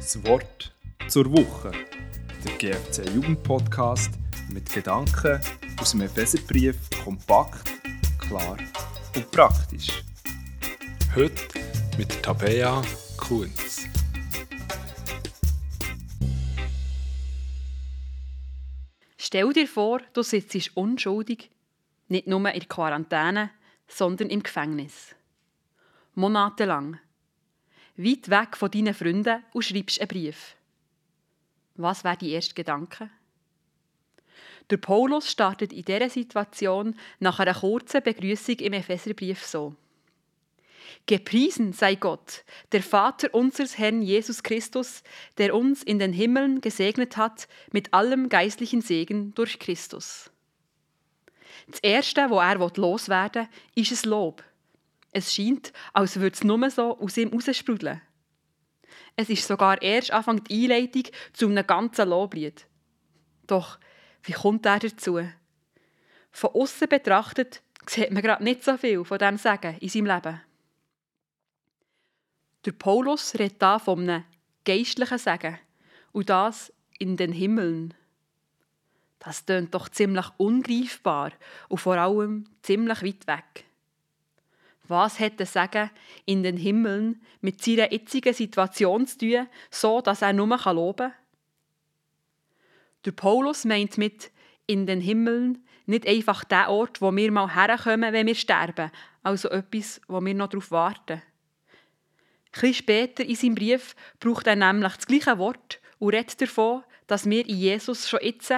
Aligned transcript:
Das 0.00 0.24
Wort 0.24 0.72
zur 1.08 1.30
Woche. 1.30 1.72
Der 2.42 2.56
GFC 2.56 3.06
Jugendpodcast 3.14 4.10
mit 4.50 4.72
Gedanken 4.72 5.38
aus 5.78 5.90
dem 5.90 6.00
Epheserbrief 6.00 6.74
kompakt, 7.04 7.70
klar 8.18 8.56
und 9.14 9.30
praktisch. 9.30 10.02
Heute 11.14 11.42
mit 11.98 12.22
Tabea 12.22 12.80
Kunz. 13.18 13.86
Stell 19.18 19.52
dir 19.52 19.68
vor, 19.68 20.00
du 20.14 20.22
sitzt 20.22 20.74
unschuldig, 20.78 21.50
nicht 22.08 22.26
nur 22.26 22.50
in 22.50 22.68
Quarantäne, 22.68 23.50
sondern 23.86 24.30
im 24.30 24.42
Gefängnis. 24.42 25.14
Monatelang. 26.14 26.98
Weit 28.02 28.30
weg 28.30 28.56
von 28.56 28.70
deinen 28.70 28.94
Freunden 28.94 29.44
und 29.52 29.62
schreibst 29.62 30.00
einen 30.00 30.08
Brief. 30.08 30.56
Was 31.74 32.02
wäre 32.02 32.16
die 32.16 32.30
erste 32.30 32.54
Gedanke? 32.54 33.10
Der 34.70 34.78
Paulus 34.78 35.30
startet 35.30 35.72
in 35.72 35.84
dieser 35.84 36.08
Situation 36.08 36.94
nach 37.18 37.40
einer 37.40 37.54
kurzen 37.54 38.02
Begrüßung 38.02 38.56
im 38.56 38.72
Epheserbrief 38.72 39.44
so. 39.44 39.74
Gepriesen 41.06 41.72
sei 41.72 41.96
Gott, 41.96 42.44
der 42.72 42.82
Vater 42.82 43.34
unseres 43.34 43.76
Herrn 43.78 44.00
Jesus 44.02 44.42
Christus, 44.42 45.02
der 45.38 45.54
uns 45.54 45.82
in 45.82 45.98
den 45.98 46.12
Himmeln 46.12 46.60
gesegnet 46.60 47.16
hat 47.16 47.48
mit 47.72 47.92
allem 47.92 48.28
geistlichen 48.28 48.80
Segen 48.80 49.34
durch 49.34 49.58
Christus. 49.58 50.30
Das 51.66 51.80
Erste, 51.80 52.30
was 52.30 52.54
er 52.54 52.80
loswerden 52.80 53.48
will, 53.74 53.82
ist 53.82 54.04
ein 54.04 54.10
Lob. 54.10 54.42
Es 55.12 55.34
scheint, 55.34 55.72
als 55.92 56.16
würde 56.16 56.34
es 56.34 56.44
nur 56.44 56.70
so 56.70 56.98
aus 56.98 57.16
ihm 57.16 57.30
raussprudeln. 57.30 58.00
Es 59.16 59.28
ist 59.28 59.46
sogar 59.46 59.80
erst 59.82 60.12
Anfang 60.12 60.42
die 60.44 60.64
Einleitung 60.64 61.04
zu 61.32 61.48
einem 61.48 61.66
ganzen 61.66 62.08
Loblied. 62.08 62.66
Doch, 63.46 63.78
wie 64.22 64.32
kommt 64.32 64.66
er 64.66 64.78
dazu? 64.78 65.20
Von 66.30 66.50
außen 66.50 66.88
betrachtet 66.88 67.62
sieht 67.86 68.12
man 68.12 68.22
gerade 68.22 68.44
nicht 68.44 68.62
so 68.62 68.76
viel 68.76 69.04
von 69.04 69.18
dem 69.18 69.36
Sagen 69.36 69.76
in 69.80 69.88
seinem 69.88 70.06
Leben. 70.06 70.40
Der 72.64 72.72
Paulus 72.72 73.34
redet 73.34 73.60
da 73.60 73.78
von 73.78 74.00
einem 74.00 74.24
geistlichen 74.64 75.18
Sagen 75.18 75.58
und 76.12 76.28
das 76.28 76.72
in 76.98 77.16
den 77.16 77.32
Himmeln. 77.32 77.94
Das 79.18 79.44
tönt 79.44 79.74
doch 79.74 79.88
ziemlich 79.88 80.26
ungreifbar 80.36 81.32
und 81.68 81.78
vor 81.78 81.96
allem 81.96 82.44
ziemlich 82.62 83.02
weit 83.02 83.26
weg. 83.26 83.64
Was 84.90 85.18
das 85.36 85.52
Sagen 85.52 85.88
in 86.24 86.42
den 86.42 86.56
Himmeln 86.56 87.22
mit 87.40 87.62
seiner 87.62 87.92
jetzigen 87.92 88.34
Situation 88.34 89.06
zu 89.06 89.18
tun, 89.18 89.48
so 89.70 90.00
dass 90.00 90.20
er 90.20 90.32
nur 90.32 90.48
loben 90.48 90.96
kann? 90.96 91.12
Der 93.04 93.12
Paulus 93.12 93.64
meint 93.64 93.98
mit 93.98 94.32
in 94.66 94.86
den 94.86 95.00
Himmeln 95.00 95.64
nicht 95.86 96.08
einfach 96.08 96.42
der 96.42 96.70
Ort, 96.70 97.00
wo 97.00 97.14
wir 97.14 97.30
mal 97.30 97.54
herkommen, 97.54 98.12
wenn 98.12 98.26
wir 98.26 98.34
sterben, 98.34 98.90
also 99.22 99.48
etwas, 99.50 100.00
wo 100.08 100.20
wir 100.20 100.34
noch 100.34 100.48
darauf 100.48 100.72
warten. 100.72 101.22
Ein 102.60 102.74
später 102.74 103.24
in 103.24 103.36
seinem 103.36 103.54
Brief 103.54 103.94
braucht 104.18 104.48
er 104.48 104.56
nämlich 104.56 104.94
das 104.94 105.06
gleiche 105.06 105.38
Wort 105.38 105.80
und 106.00 106.14
redet 106.14 106.40
davon, 106.40 106.82
dass 107.06 107.30
wir 107.30 107.48
in 107.48 107.56
Jesus 107.56 108.08
schon 108.08 108.20
jetzt 108.24 108.52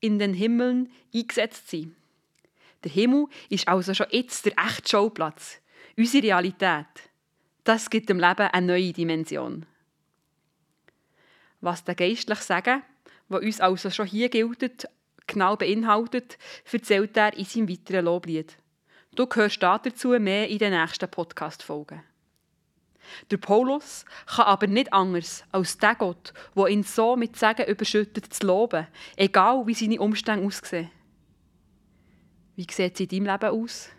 in 0.00 0.18
den 0.18 0.32
Himmeln 0.32 0.90
eingesetzt 1.14 1.68
sind. 1.68 1.94
Der 2.84 2.90
Himmel 2.90 3.26
ist 3.50 3.68
also 3.68 3.92
schon 3.92 4.06
jetzt 4.10 4.46
der 4.46 4.54
echte 4.58 4.88
Schauplatz, 4.88 5.60
unsere 5.96 6.24
Realität. 6.24 6.86
Das 7.64 7.88
gibt 7.88 8.08
dem 8.08 8.18
Leben 8.18 8.48
eine 8.48 8.66
neue 8.66 8.92
Dimension. 8.92 9.66
Was 11.60 11.84
der 11.84 11.94
geistlich 11.94 12.40
Sagen, 12.40 12.82
was 13.28 13.42
uns 13.42 13.60
also 13.60 13.90
schon 13.90 14.06
hier 14.06 14.28
gilt, 14.28 14.86
genau 15.26 15.56
beinhaltet, 15.56 16.38
erzählt 16.70 17.16
er 17.16 17.34
in 17.36 17.44
seinem 17.44 17.68
weiteren 17.68 18.04
Loblied. 18.04 18.56
Du 19.14 19.26
hörst 19.32 19.62
dazu 19.62 20.08
mehr 20.08 20.48
in 20.48 20.58
den 20.58 20.72
nächsten 20.72 21.08
Podcast-Folgen. 21.08 22.02
Der 23.30 23.36
Paulus 23.36 24.04
kann 24.26 24.46
aber 24.46 24.66
nicht 24.66 24.92
anders 24.92 25.44
als 25.52 25.78
der 25.78 25.94
Gott, 25.94 26.32
der 26.56 26.66
ihn 26.68 26.82
so 26.82 27.16
mit 27.16 27.36
Segen 27.36 27.66
überschüttet, 27.66 28.32
zu 28.32 28.46
loben, 28.46 28.86
egal 29.16 29.66
wie 29.66 29.74
seine 29.74 30.00
Umstände 30.00 30.44
aussehen. 30.44 30.90
Wie 32.56 32.66
sieht 32.70 32.94
es 32.94 33.00
in 33.00 33.08
deinem 33.08 33.26
Leben 33.26 33.62
aus? 33.62 33.90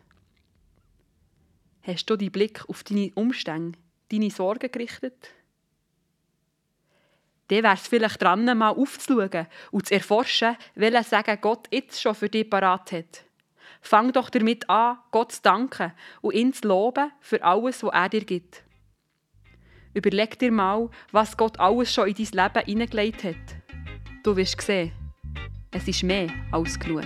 Hast 1.86 2.10
du 2.10 2.16
deinen 2.16 2.32
Blick 2.32 2.68
auf 2.68 2.84
deine 2.84 3.12
Umstände, 3.14 3.78
deine 4.12 4.32
Sorgen 4.32 4.72
gerichtet? 4.72 5.30
Dann 7.48 7.62
wäre 7.62 7.76
es 7.76 7.88
vielleicht 7.88 8.24
dran, 8.24 8.46
mal 8.58 8.72
aufzuschauen 8.72 9.46
und 9.72 9.86
zu 9.86 9.94
erforschen, 9.94 10.58
welchen 10.74 11.04
Segen 11.04 11.38
Gott 11.42 11.68
jetzt 11.72 12.02
schon 12.02 12.16
für 12.16 12.28
dich 12.28 12.50
parat 12.50 12.92
hat. 12.92 13.24
Fang 13.82 14.12
doch 14.12 14.32
damit 14.32 14.68
an, 14.68 14.98
Gott 15.12 15.34
zu 15.34 15.44
danken 15.44 15.94
und 16.22 16.34
ihn 16.34 16.54
zu 16.54 16.68
loben 16.68 17.12
für 17.20 17.44
alles, 17.44 17.84
was 17.84 17.94
er 17.94 18.10
dir 18.10 18.26
gibt. 18.26 18.64
Überleg 19.94 20.40
dir 20.40 20.52
mal, 20.52 20.90
was 21.12 21.38
Gott 21.38 21.60
alles 21.60 21.94
schon 21.94 22.08
in 22.08 22.16
dein 22.16 22.46
Leben 22.46 22.66
hineingelegt 22.66 23.24
hat. 23.24 23.36
Du 24.24 24.36
wirst 24.36 24.60
sehen, 24.60 24.92
es 25.70 25.88
ist 25.88 26.02
mehr 26.02 26.30
als 26.52 26.80
genug. 26.80 27.04